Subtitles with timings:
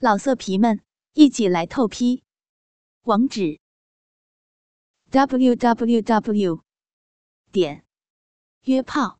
[0.00, 0.80] 老色皮们，
[1.14, 2.22] 一起来透批！
[3.02, 3.58] 网址
[5.10, 6.62] ：w w w
[7.50, 7.84] 点
[8.62, 9.18] 约炮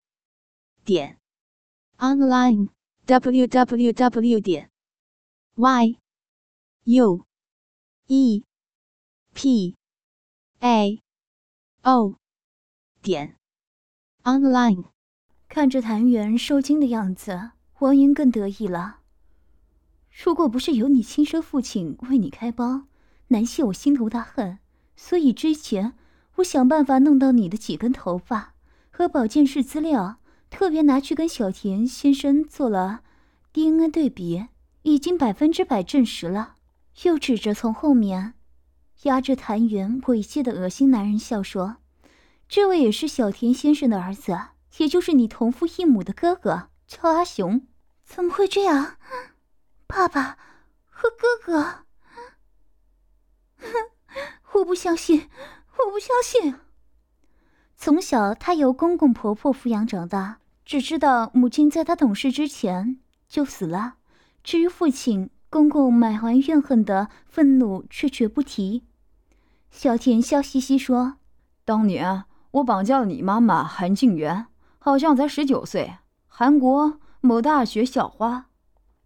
[0.84, 1.18] 点
[1.96, 2.68] online
[3.06, 4.70] w w w 点
[5.56, 5.98] y
[6.84, 7.26] u
[8.06, 8.44] e
[9.34, 9.74] p
[10.60, 11.02] a
[11.82, 12.14] o
[13.02, 13.36] 点
[14.22, 14.84] online。
[15.48, 17.50] 看着谭元受惊的样子，
[17.80, 19.00] 王莹更得意了。
[20.20, 22.82] 如果不是有你亲生父亲为你开包，
[23.28, 24.58] 难泄我心头大恨。
[24.96, 25.92] 所以之前
[26.36, 28.54] 我想办法弄到你的几根头发
[28.90, 30.16] 和保健室资料，
[30.50, 33.02] 特别拿去跟小田先生做了
[33.52, 34.48] DNA 对比，
[34.82, 36.56] 已经百分之百证实了。
[37.04, 38.34] 又指着从后面
[39.04, 41.76] 压着谭元猥亵的恶心男人笑说
[42.48, 44.36] ：“这位也是小田先生的儿子，
[44.78, 47.64] 也就是你同父异母的哥哥，叫阿雄。
[48.04, 48.96] 怎么会这样？”
[49.88, 50.36] 爸爸
[50.90, 51.86] 和哥哥，
[54.52, 55.30] 我不相信，
[55.78, 56.54] 我不相信。
[57.74, 63.94] 从小，他由公公婆婆抚养长大，只知道母亲在他懂事之前就死了。
[64.44, 68.84] 至于父亲，公公满怀怨恨的愤怒却绝不提。
[69.70, 71.16] 小田笑嘻嘻说
[71.64, 74.46] ：“当年我绑架了你妈妈韩静媛，
[74.78, 78.44] 好像才十九岁，韩国某大学校花。”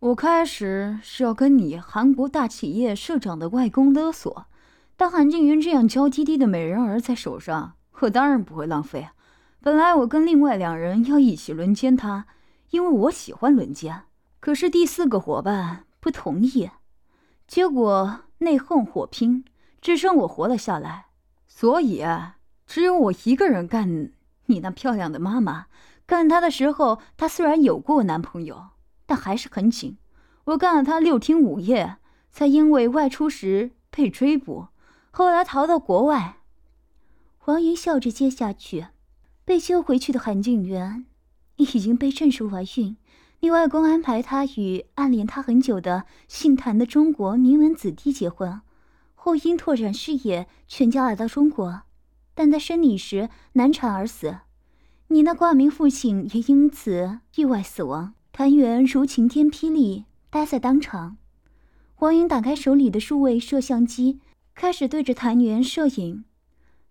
[0.02, 4.46] 我开始是要跟你韩国大企业社长的外公勒索，
[4.96, 9.10] 但韩静云这样娇滴滴的美人儿在手上，我当然不会浪费。
[9.60, 12.26] 本来我跟另外两人要一起轮奸她，
[12.70, 14.02] 因为我喜欢轮奸。
[14.40, 16.68] 可是第四个伙伴不同意，
[17.46, 19.44] 结果内讧火拼，
[19.80, 21.06] 只剩我活了下来。
[21.46, 22.04] 所以
[22.66, 24.10] 只有我一个人干
[24.46, 25.66] 你那漂亮的妈妈。
[26.06, 28.64] 干她的时候，她虽然有过男朋友。
[29.12, 29.98] 但还是很紧，
[30.44, 31.98] 我干了他六天五夜，
[32.30, 34.68] 才因为外出时被追捕，
[35.10, 36.38] 后来逃到国外。
[37.44, 38.86] 王莹笑着接下去
[39.44, 41.04] ：“被救回去的韩静媛，
[41.56, 42.96] 已经被证实怀孕。
[43.40, 48.62] 你外公安排她与暗恋她很久的姓谭的中国名门子弟结婚，
[49.14, 51.82] 后因拓展事业，全家来到中国，
[52.34, 54.38] 但在生你时难产而死。
[55.08, 61.18] 你那挂名父亲也因此意外死亡。”谭元如晴天霹雳，呆在当场。
[61.98, 64.20] 王莹打开手里的数位摄像机，
[64.54, 66.24] 开始对着谭元摄影。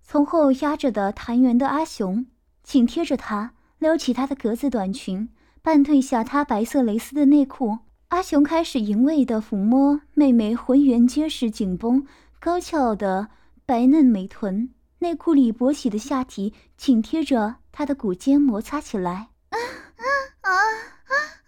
[0.03, 2.27] 从后压着的谭元的阿雄，
[2.61, 5.29] 紧贴着他，撩起他的格子短裙，
[5.63, 7.79] 半褪下他白色蕾丝的内裤。
[8.09, 12.05] 阿雄开始淫味的抚摸妹妹浑圆结实、紧绷、
[12.39, 13.29] 高翘的
[13.65, 14.69] 白嫩美臀，
[14.99, 19.29] 内裤里勃起的下体紧贴着他的骨尖摩擦起来。
[19.49, 19.57] 啊
[19.95, 20.05] 啊
[20.41, 20.51] 啊！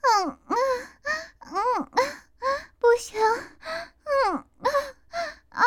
[0.06, 0.56] 嗯嗯
[1.40, 1.98] 嗯嗯，
[2.80, 4.44] 不行，嗯啊
[5.50, 5.62] 啊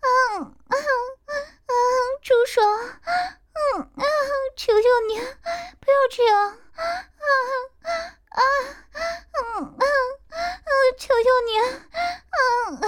[0.00, 0.70] 嗯嗯嗯，
[2.22, 4.04] 住手，嗯啊，
[4.56, 5.18] 求求你，
[5.80, 6.54] 不要这样，啊
[8.28, 8.40] 啊
[9.02, 9.04] 嗯
[9.78, 9.80] 嗯嗯，
[10.98, 11.14] 求求
[11.46, 11.58] 你，
[12.30, 12.84] 嗯嗯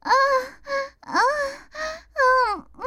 [0.00, 0.10] 啊
[1.02, 1.10] 嗯
[2.78, 2.80] 嗯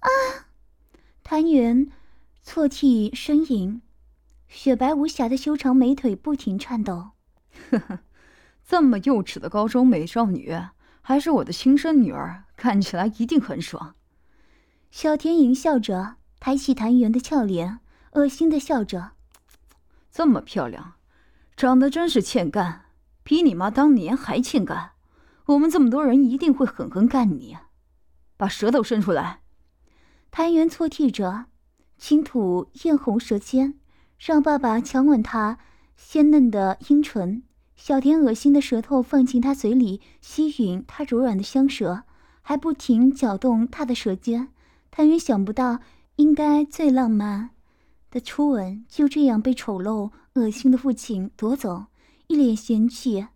[0.00, 0.08] 啊，
[1.24, 1.90] 谭元。
[2.56, 3.82] 错替呻吟，
[4.48, 7.10] 雪白无瑕的修长美腿不停颤抖。
[7.68, 7.98] 呵呵，
[8.66, 10.58] 这么幼稚的高中美少女，
[11.02, 13.94] 还是我的亲生女儿，看起来一定很爽。
[14.90, 17.80] 小田淫笑着，抬起谭元的俏脸，
[18.12, 19.10] 恶心的笑着。
[20.10, 20.94] 这么漂亮，
[21.58, 22.86] 长得真是欠干，
[23.22, 24.92] 比你妈当年还欠干。
[25.44, 27.58] 我们这么多人一定会狠狠干你。
[28.38, 29.40] 把舌头伸出来。
[30.30, 31.48] 谭元错替着。
[31.98, 33.74] 轻吐艳红舌尖，
[34.18, 35.58] 让爸爸强吻她
[35.96, 37.42] 鲜嫩的阴唇。
[37.74, 42.04] 小田恶心的舌头放进他嘴里，吸吮他柔软的香舌，
[42.40, 44.48] 还不停搅动他的舌尖。
[44.90, 45.80] 谭云想不到，
[46.16, 47.50] 应该最浪漫
[48.10, 51.86] 的初吻就这样被丑陋恶心的父亲夺走，
[52.28, 53.26] 一脸嫌弃、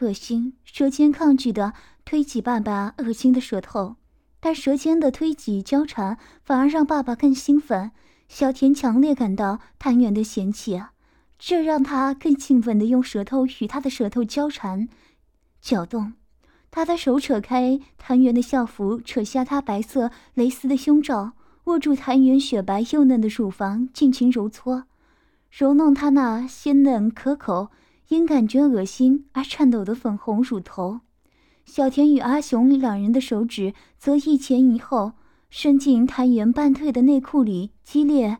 [0.00, 1.72] 恶心，舌尖抗拒的
[2.04, 3.96] 推挤爸爸恶心的舌头。
[4.44, 7.92] 但舌尖的推挤交缠，反而让爸爸更兴奋。
[8.26, 10.82] 小田强烈感到谭元的嫌弃，
[11.38, 14.88] 这让他更兴奋地用舌头与他的舌头交缠、
[15.60, 16.14] 搅动。
[16.72, 21.34] 他的手扯开谭元的校服，扯下他白色蕾丝的胸罩，
[21.64, 24.86] 握住谭元雪白幼嫩的乳房，尽情揉搓、
[25.52, 27.70] 揉弄他那鲜嫩可口、
[28.08, 31.02] 因感觉恶心而颤抖的粉红乳头。
[31.64, 35.12] 小田与阿雄两人的手指则一前一后
[35.48, 38.38] 伸进谭元半退的内裤里，激烈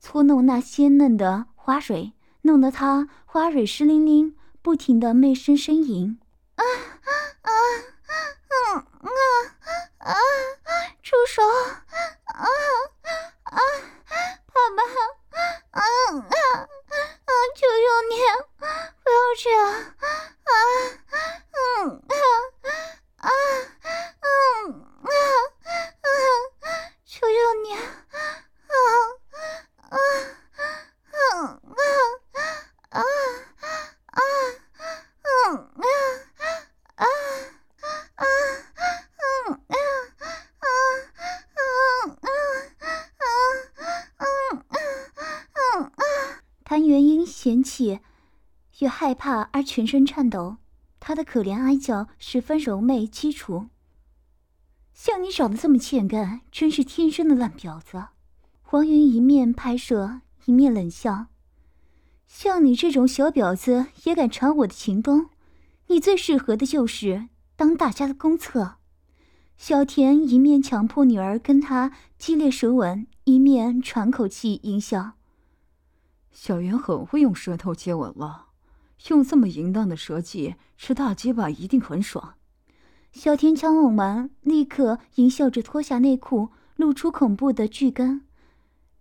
[0.00, 6.18] 搓弄那鲜嫩的花蕊，弄得他花蕊湿淋淋，不停的媚声呻吟。
[6.56, 6.64] 啊
[7.02, 7.10] 啊
[7.42, 7.50] 啊
[8.48, 9.08] 啊啊
[9.98, 10.14] 啊！
[11.02, 11.42] 住手！
[12.24, 12.46] 啊
[13.42, 13.58] 啊！
[14.52, 14.82] 爸爸！
[15.70, 15.80] 啊啊
[16.20, 16.68] 啊！
[17.56, 18.14] 求求你，
[19.02, 19.58] 不要这样！
[20.44, 20.52] 啊
[21.52, 22.14] 嗯啊
[23.16, 23.28] 啊
[24.22, 24.26] 嗯
[25.02, 25.10] 啊
[26.02, 26.08] 啊！
[27.04, 27.30] 求求
[27.62, 27.66] 你！
[27.74, 28.74] 啊
[29.88, 29.94] 啊啊
[31.10, 31.22] 啊
[32.10, 32.60] 啊
[32.90, 33.00] 啊
[35.38, 35.40] 嗯
[35.74, 35.80] 啊
[36.94, 37.04] 啊
[38.14, 38.30] 啊嗯
[39.66, 40.64] 啊啊
[41.56, 41.70] 嗯
[42.20, 42.24] 啊
[43.08, 43.26] 啊
[44.18, 44.24] 嗯
[45.52, 46.02] 啊啊！
[46.64, 48.00] 谭元英嫌弃，
[48.78, 50.58] 越害怕而全身颤抖，
[51.00, 53.66] 她的可怜哀叫十分柔媚凄楚。
[54.94, 58.04] 像你长得这么欠干，真是天生的烂婊子！
[58.62, 61.26] 黄云一面拍摄，一面冷笑
[62.28, 65.30] ：“像你这种小婊子也敢尝我的情功，
[65.88, 67.26] 你最适合的就是
[67.56, 68.76] 当大家的公厕。”
[69.58, 75.14] 小田一面强迫女儿跟他激烈舌吻，一面喘口气淫笑
[76.30, 78.45] ：“小圆很会用舌头接吻了，
[79.08, 82.34] 用这么淫荡的舌技吃大鸡巴一定很爽。”
[83.12, 88.22] 小天枪吻完，立刻淫笑着脱下内裤，露出恐怖的巨根，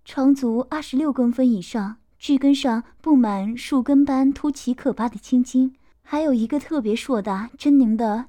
[0.05, 8.27] 长足二十六公分以上，巨根上布满树根般凸起可怕的青筋，还有一个特别硕大狰狞的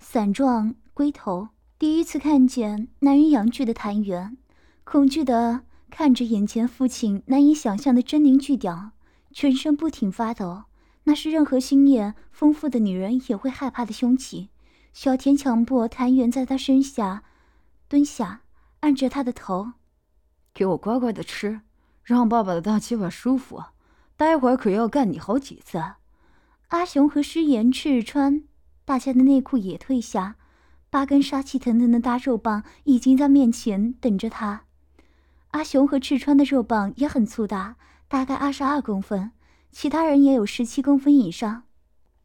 [0.00, 1.50] 伞状龟头。
[1.78, 4.36] 第一次看见男人阳具的谭元，
[4.82, 8.90] 恐惧的看着眼前父亲难以想象的狰狞巨屌，
[9.30, 10.64] 全身不停发抖。
[11.08, 14.50] 那是任何心眼丰富的女人也会害怕的凶器。
[14.92, 17.22] 小田强迫谭元在他身下
[17.88, 18.42] 蹲下，
[18.80, 19.72] 按着他的头，
[20.52, 21.62] 给我乖乖的吃，
[22.04, 23.64] 让爸爸的大鸡巴舒服。
[24.18, 25.82] 待会儿可要干你好几次。
[26.68, 28.42] 阿雄和诗言赤穿，
[28.84, 30.36] 大家的内裤也退下，
[30.90, 34.64] 八根杀气腾腾的大肉棒已经在面前等着他。
[35.52, 37.76] 阿雄和赤川的肉棒也很粗大，
[38.08, 39.30] 大概二十二公分，
[39.80, 41.62] 其他人也有十七公分以上。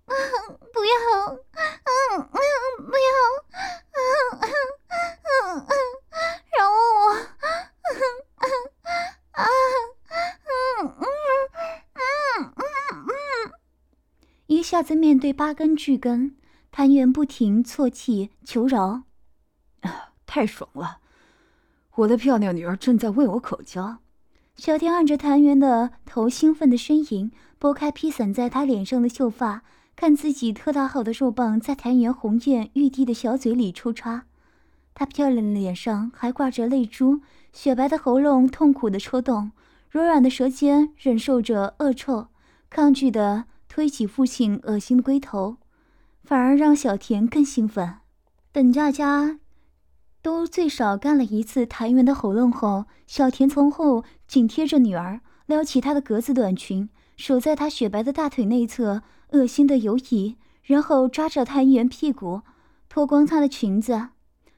[0.08, 1.38] 不要，嗯
[2.18, 2.34] 嗯，
[2.78, 3.06] 不要，
[3.94, 4.02] 嗯
[4.42, 4.50] 嗯
[5.22, 5.70] 嗯嗯，
[6.58, 7.94] 饶我，嗯
[8.40, 8.44] 嗯
[9.34, 9.46] 啊，
[10.50, 12.58] 嗯嗯
[13.06, 13.54] 嗯，
[14.48, 16.36] 一下子面对八根巨根，
[16.72, 19.04] 谭元不停啜泣求饶，
[19.82, 21.02] 啊，太爽了！
[21.98, 24.00] 我的漂亮女儿正在为我口交。
[24.56, 29.64] 小天按着谭元的头，兴奋的呻吟，拨开披散在他脸上的秀发。
[29.96, 34.26] 看自己特大号的肉棒在谭元红艳欲滴的小嘴里抽插，
[34.96, 37.22] 她漂亮的脸上还挂着泪珠，
[37.52, 39.52] 雪白的喉咙痛苦的抽动，
[39.92, 42.28] 柔软的舌尖忍受着恶臭，
[42.72, 45.58] 抗拒的推起父亲恶心的龟头，
[46.24, 47.98] 反而让小田更兴奋。
[48.52, 49.40] 等大家
[50.24, 59.04] 都最少干了一次谭元的喉咙后，小田从后紧贴着女儿，撩起她的格子短裙，手在她雪白的大腿内侧。
[59.34, 62.42] 恶心的游移，然后抓着谭元屁股，
[62.88, 64.10] 脱光她的裙子，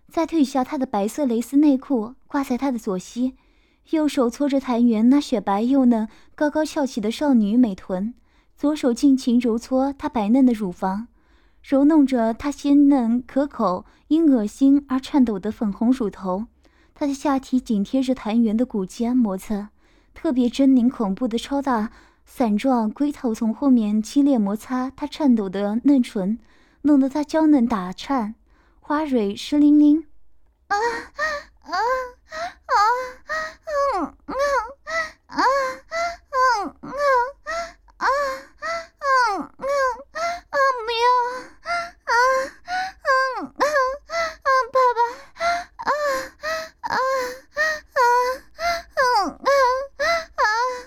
[0.09, 3.37] 再褪下她的白色蕾丝内裤，挂在她的左膝，
[3.91, 8.13] 右手搓着谭元那雪白又嫩、高高翘起的少女美臀，
[8.57, 11.07] 左手尽情揉搓她白嫩的乳房，
[11.67, 16.45] 揉弄着她鲜嫩可口、因恶心而颤抖的粉红乳头。
[16.93, 19.69] 她的下体紧贴着谭元的骨尖磨蹭，
[20.13, 21.91] 特别狰狞恐怖的超大。
[22.23, 26.37] 伞状龟头从后面激烈摩擦她颤抖的嫩唇，
[26.83, 28.35] 弄得她娇嫩打颤，
[28.79, 30.05] 花蕊湿淋淋。
[30.67, 31.21] 啊啊
[31.61, 31.73] 啊
[32.65, 32.75] 啊！
[33.97, 34.33] 嗯嗯
[35.25, 35.41] 啊
[36.61, 36.91] 嗯嗯
[37.97, 38.65] 啊啊
[38.99, 39.65] 啊啊
[40.49, 40.57] 啊！
[40.85, 41.71] 不要啊
[42.03, 42.13] 啊啊
[43.01, 43.09] 啊
[43.55, 44.47] 啊！
[44.73, 44.99] 爸爸
[45.35, 45.47] 啊
[45.77, 45.89] 啊
[46.81, 46.97] 啊啊
[47.85, 47.99] 啊
[49.25, 50.03] 啊
[50.35, 50.84] 啊！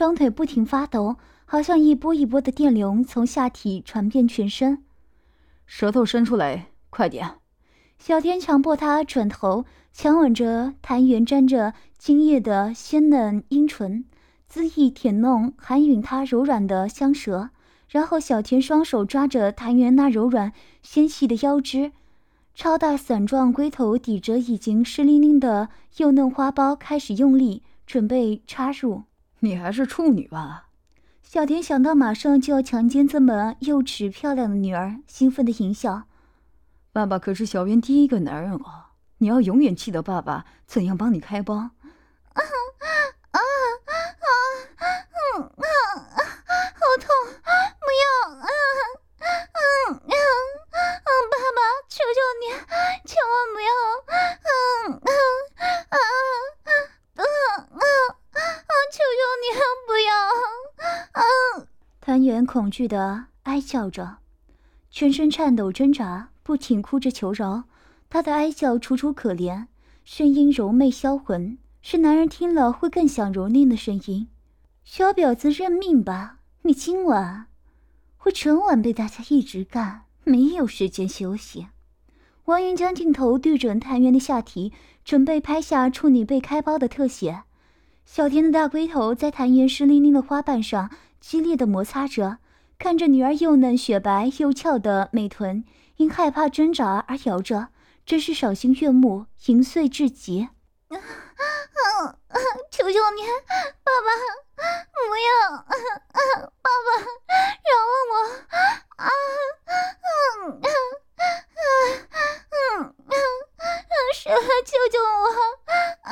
[0.00, 4.82] 双腿不停发抖，好像一波一波的电流从下体传遍全身。
[5.66, 7.34] 舌头伸出来，快点！
[7.98, 14.06] 小天强迫他转头，强吻着谭元沾着精液的鲜嫩阴唇，
[14.50, 17.50] 恣意舔弄，含吮他柔软的香舌。
[17.90, 21.92] 然后小田双手抓着谭元那柔软纤细的腰肢，
[22.54, 29.02] 超大伞状龟头抵着已经湿淋淋的幼嫩花苞，开始用力准备插入。
[29.40, 30.68] 你还是处女吧？
[31.22, 36.02] 小田想到马上就要强奸这么幼稚漂亮的女儿，兴奋的淫笑。
[36.92, 38.86] 爸爸可是小圆第一个男人哦，
[39.18, 41.54] 你要永远记得爸爸怎样帮你开包。
[41.54, 41.70] 啊
[42.34, 42.42] 啊
[43.30, 43.38] 啊啊！
[45.36, 45.66] 嗯啊
[46.16, 46.20] 啊！
[46.74, 47.06] 好痛！
[47.78, 48.04] 不要！
[48.34, 50.18] 啊啊啊啊！
[51.30, 52.42] 爸爸，求求你，
[53.06, 53.70] 千万不要！
[54.42, 55.08] 嗯嗯
[55.90, 56.74] 啊啊
[57.14, 57.78] 啊啊！
[58.90, 59.44] 求求你，
[59.86, 60.10] 不要！
[61.12, 61.68] 嗯。
[62.00, 64.16] 谭元恐惧的哀叫着，
[64.90, 66.30] 全身颤抖挣扎。
[66.42, 67.62] 不停哭着求饶，
[68.08, 69.66] 他的哀叫楚楚可怜，
[70.04, 74.26] 声音柔媚销魂，是男人听了会更想蹂躏的声音。
[74.82, 76.38] 小婊子，认命吧！
[76.62, 77.46] 你今晚
[78.16, 81.68] 会整晚被大家一直干，没有时间休息。
[82.46, 84.72] 王云将镜头对准谭元的下体，
[85.04, 87.44] 准备拍下处女被开包的特写。
[88.04, 90.90] 小田的大龟头在谭元湿淋淋的花瓣上
[91.20, 92.38] 激烈的摩擦着，
[92.78, 95.64] 看着女儿又嫩雪白又翘的美臀。
[95.96, 97.68] 因害怕挣扎而摇着，
[98.06, 100.48] 真是赏心悦目，淫碎至极。
[102.70, 103.20] 求求你，
[103.84, 104.08] 爸爸，
[104.56, 105.28] 不要！
[105.60, 105.68] 爸
[106.86, 106.88] 爸，
[107.68, 108.12] 饶了我！
[108.96, 109.04] 啊！
[110.40, 110.64] 嗯嗯
[112.50, 113.12] 嗯嗯
[114.14, 115.26] 是，救救我！
[115.68, 116.08] 啊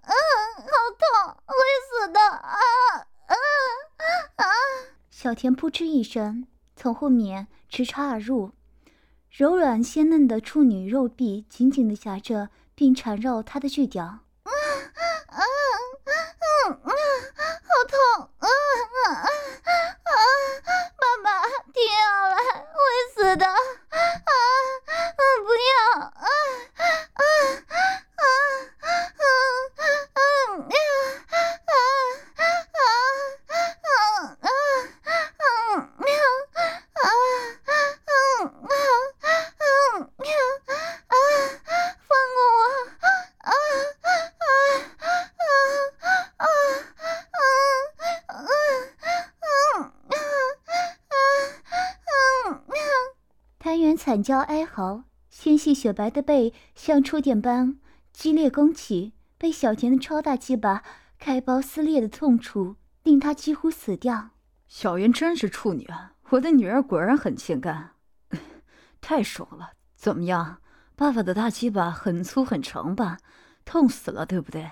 [0.00, 0.12] 啊！
[0.56, 1.04] 好痛，
[1.44, 1.52] 会
[1.84, 2.18] 死的！
[2.20, 2.56] 啊
[3.26, 3.34] 啊
[4.36, 4.44] 啊！
[5.10, 8.52] 小田扑哧一声，从后面直插而入。
[9.30, 14.04] 柔软鲜嫩的处女肉臂紧紧地夹着，并缠绕她的巨屌。
[14.04, 14.50] 啊啊
[15.26, 15.40] 啊
[16.68, 16.90] 啊！
[17.68, 18.30] 好痛！
[18.38, 18.48] 啊
[19.06, 19.28] 啊啊！
[20.96, 21.42] 爸爸，
[21.72, 22.74] 停下来，会
[23.14, 23.46] 死的！
[23.46, 23.54] 啊
[23.92, 24.30] 啊！
[25.44, 26.00] 不要！
[26.00, 26.82] 啊啊
[27.14, 27.74] 啊啊
[28.12, 28.96] 啊啊！
[54.16, 57.78] 惨叫哀嚎，纤细雪白的背像触电般
[58.14, 60.82] 激烈弓起，被小田的超大鸡巴
[61.18, 64.30] 开包撕裂的痛楚，令他几乎死掉。
[64.68, 66.14] 小云真是处女啊！
[66.30, 67.90] 我的女儿果然很欠干，
[69.02, 69.72] 太爽了！
[69.94, 70.62] 怎么样，
[70.94, 73.18] 爸爸的大鸡巴很粗很长吧？
[73.66, 74.70] 痛死了，对不对？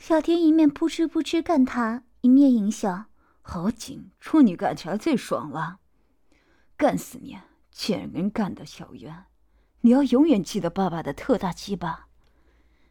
[0.00, 3.04] 小田一面扑哧扑哧干他，一面淫笑
[3.40, 5.78] ：“好紧，处女干起来最爽了，
[6.76, 7.38] 干死你！”
[7.78, 9.26] 贱人干的小冤，
[9.82, 12.08] 你要永远记得爸爸的特大鸡巴。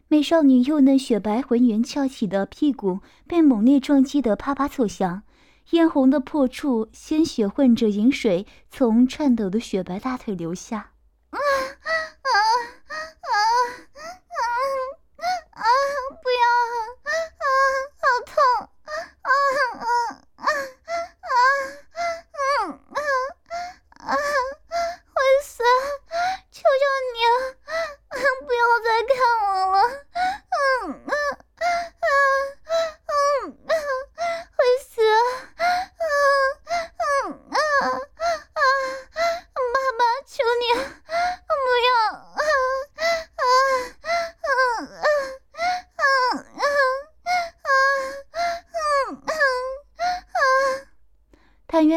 [0.07, 5.23] 美少女幼嫩雪白浑圆翘起的屁股被猛烈撞击得啪啪作响，
[5.71, 10.91] 嫣红的破处鲜血混着饮水从颤抖的雪白大腿流下。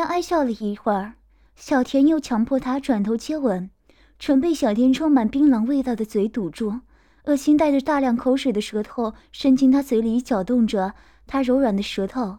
[0.01, 1.13] 渊哀笑了一会儿。
[1.55, 3.69] 小田又强迫他转头接吻，
[4.19, 6.81] 唇被小田充满槟榔味道的嘴堵住，
[7.27, 10.95] 恶心带着大量口水的舌头伸进他嘴里，搅动着
[11.27, 12.39] 他柔软的舌头。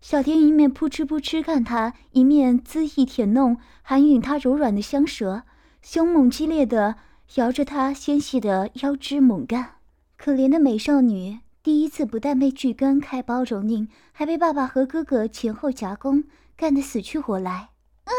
[0.00, 5.44] 小田一面扑哧扑哧看他，一面恣意舔弄，含吮他柔软的香舌，
[5.80, 6.96] 凶猛激烈的
[7.36, 9.74] 摇着他纤细的腰肢猛干。
[10.16, 16.24] 可怜的美少女，第一次不但被巨根开包蹂躏，还被爸爸和哥哥前后夹攻，
[16.58, 17.52] 干得死去活来。
[17.52, 18.12] 啊啊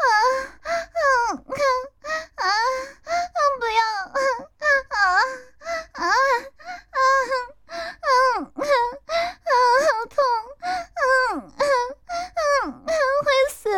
[0.00, 0.08] 啊
[0.62, 0.72] 啊
[2.36, 2.48] 啊！
[3.60, 3.80] 不要！
[4.08, 4.18] 啊
[4.56, 5.04] 啊啊
[5.92, 6.98] 啊啊
[7.68, 8.48] 啊！
[9.44, 10.16] 好痛！
[10.64, 11.04] 嗯
[11.58, 11.62] 嗯
[12.86, 12.88] 嗯，
[13.24, 13.68] 会死！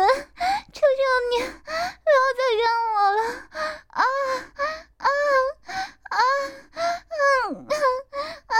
[0.71, 3.19] 求求你，不要再干我了！
[3.89, 3.99] 啊
[4.97, 5.05] 啊
[6.07, 6.17] 啊
[7.11, 7.67] 嗯
[8.47, 8.55] 啊！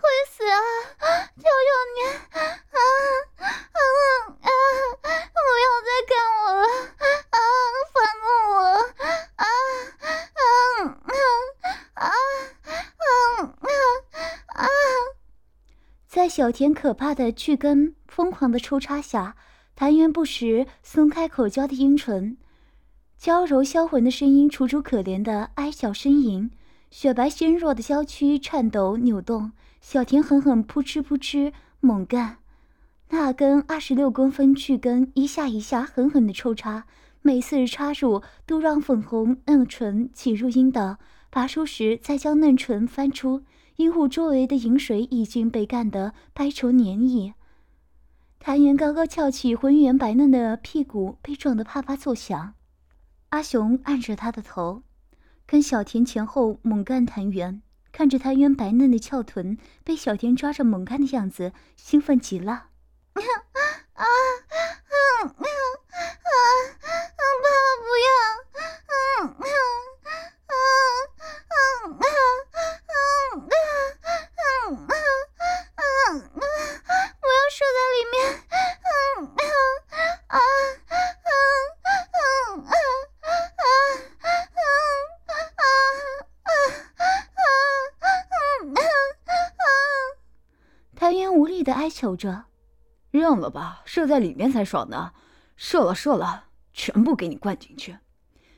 [0.00, 0.58] 会死啊！
[1.36, 1.98] 求求你！
[2.32, 2.36] 啊
[2.72, 2.78] 啊
[4.42, 4.50] 啊！
[5.32, 6.62] 不要再干我了！
[7.30, 7.36] 啊，
[7.94, 8.58] 放过我！
[16.40, 19.36] 小田可怕的巨根疯狂的抽插下，
[19.76, 22.38] 谭元不时松开口交的阴唇，
[23.18, 26.50] 娇柔销魂的声音楚楚可怜的哀小呻吟，
[26.90, 32.38] 雪白纤弱的娇躯颤抖扭动，小田狠狠扑哧扑哧猛干，
[33.10, 36.86] 那根二十六公分巨根一下一下狠狠的抽插，
[37.20, 40.96] 每次插入都让粉红嫩唇挤入阴道，
[41.28, 43.42] 拔出时再将嫩唇翻出。
[43.80, 47.32] 鹦鹉周围的饮水已经被干得白稠黏液，
[48.38, 52.52] 谭元高高翘起浑圆白嫩的屁股，被撞得啪啪作响。
[53.30, 54.82] 阿雄按着他的头，
[55.46, 62.66] 跟小田前后猛干谭元，看着谭元白嫩的翘臀被小田抓着猛干的样子，兴奋极了。
[92.00, 92.44] 求着，
[93.10, 95.10] 认了吧，射在里面才爽呢。
[95.54, 97.98] 射了，射了，全部给你灌进去。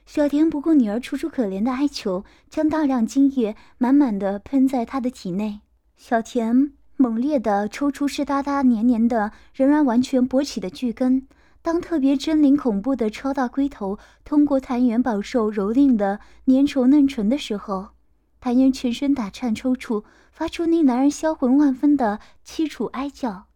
[0.06, 5.58] 小田不顾女儿楚楚可怜的哀求，将大量精液满满的喷在她的体内。
[5.96, 11.26] 小田猛烈的抽出湿哒哒黏黏的、仍然完全勃起的巨根。
[11.62, 17.88] 当特别狰狞恐怖的超大龟头通过谭元饱受蹂躏的粘稠嫩唇的时候，
[18.42, 23.46] 谭英全身打颤抽搐，发出令男人销魂万分的凄楚哀叫。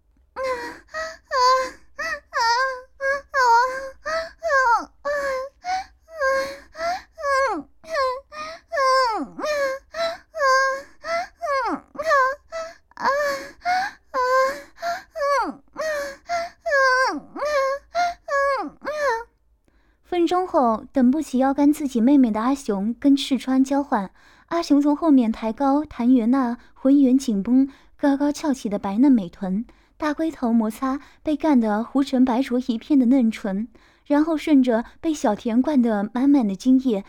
[20.04, 24.12] 分钟后，等不起要干自己妹妹的阿雄跟赤川交换。
[24.46, 29.64] 阿雄从后面抬高谭元那浑圆紧绷、高高翘起的白嫩美臀，
[29.96, 33.66] 大龟头摩擦被干得糊成白灼一片的嫩唇，
[34.04, 37.04] 然后顺着被小田灌得满满的精液，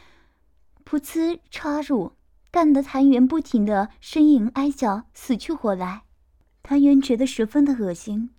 [0.84, 2.14] 噗呲插入，
[2.50, 6.02] 干得谭元不停的呻吟哀叫，死去活来。
[6.64, 8.32] 谭元觉得十分的恶心，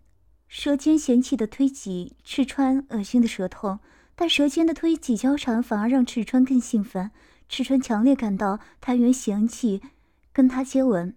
[0.48, 3.78] 舌尖嫌弃的推挤赤川恶心的舌头，
[4.16, 7.12] 但舌尖的推挤交缠反而让赤川更兴奋。
[7.48, 9.82] 赤川强烈感到谭元嫌弃
[10.32, 11.16] 跟他接吻，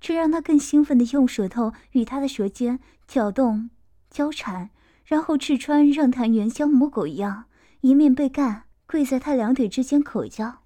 [0.00, 3.70] 这让他更兴奋地用舌头与他的舌尖搅动、
[4.10, 4.70] 交缠，
[5.04, 7.44] 然后赤川让谭元像母狗一样，
[7.82, 10.62] 一面被干，跪在他两腿之间口交：“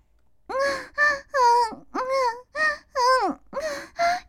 [0.47, 2.01] 嗯嗯嗯嗯
[3.33, 3.41] 嗯，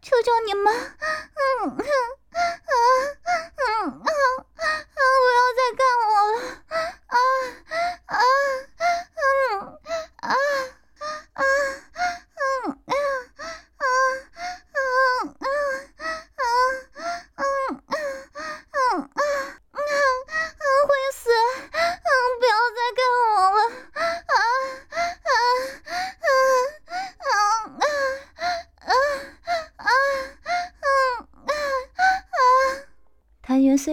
[0.01, 1.85] 求求你们，嗯嗯嗯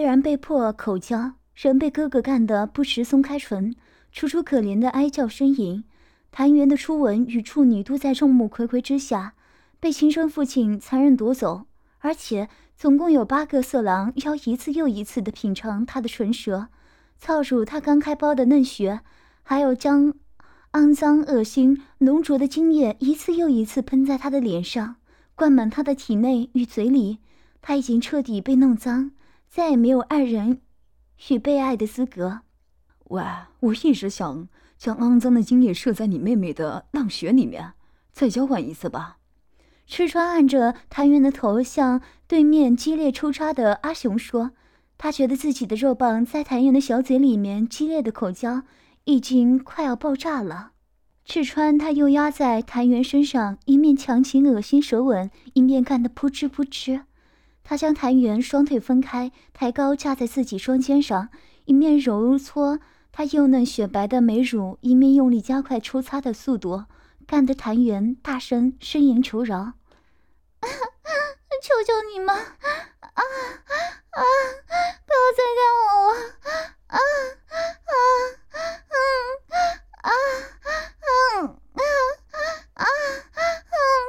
[0.01, 3.75] 虽然被迫口交，仍被哥哥干得不时松开唇，
[4.11, 5.83] 楚楚可怜的哀叫呻吟。
[6.31, 9.35] 谭元的初吻与处女都在众目睽睽之下
[9.79, 11.67] 被亲生父亲残忍夺走，
[11.99, 16.69] 而且总共有八个色狼要一次又一次的品尝他的唇舌，
[17.19, 19.01] 操入他刚开包的嫩穴，
[19.43, 20.15] 还有将
[20.71, 24.95] 肮脏、恶心、浓浊的精液一次又一次喷在他的脸上，
[25.35, 27.19] 灌满他的体内与嘴里。
[27.61, 29.11] 他已经彻底被弄脏，
[29.51, 30.61] 再也没有爱人
[31.29, 32.39] 与被爱的资格。
[33.09, 33.21] 喂，
[33.59, 34.47] 我一直想。
[34.77, 37.73] 将肮脏的精液射在你妹妹的浪穴里面，
[38.11, 39.17] 再交换一次吧。
[39.85, 44.53] 赤川按着谭元的头，向对面激烈抽插的阿雄说
[44.97, 48.63] ：“他觉得自己的肉棒在谭元的小嘴里面激烈的口交，
[49.03, 50.71] 已经快要爆炸了。”
[51.25, 57.03] 赤川他又压在谭元身上，一面强行恶心舌吻，一面干得扑哧扑哧。
[57.63, 61.29] 他将谭元双腿分开，抬高架在自己双肩上，
[61.65, 62.79] 一面揉搓。
[63.13, 66.85] 他幼嫩雪白的美乳，一面用力加快抽擦的速度，
[67.27, 69.73] 干得谭元大声呻吟求饶
[71.61, 72.43] ：“求求你们，啊
[73.11, 73.21] 啊，
[75.05, 76.17] 不要再干我了！
[76.87, 77.93] 啊啊嗯
[78.49, 78.57] 啊
[78.89, 78.99] 嗯
[80.01, 80.09] 啊
[81.73, 81.81] 啊
[82.81, 83.41] 啊啊！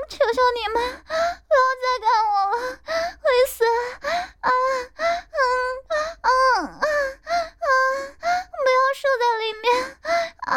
[0.08, 2.56] 求求你们，不要再看我了，
[3.20, 3.64] 会死！
[4.00, 4.08] 啊
[4.40, 4.48] 啊
[5.00, 5.40] 啊
[6.22, 6.28] 啊
[6.80, 7.68] 啊！
[8.50, 9.64] 不要射在里面！
[10.40, 10.50] 啊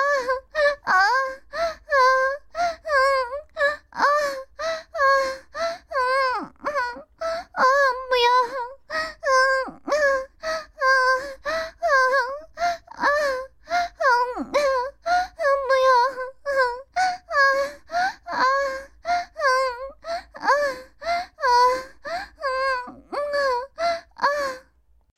[0.84, 0.92] 啊！
[1.52, 2.00] 嗯
[2.54, 4.00] 嗯嗯嗯
[6.60, 6.74] 嗯
[7.54, 7.64] 嗯，
[8.10, 8.28] 不要！
[8.96, 9.75] 啊。